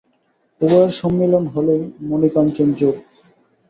উভয়ের 0.61 0.91
সম্মিলন 0.99 1.43
হলেই 1.47 1.81
মণিকাঞ্চনযোগ। 2.01 2.95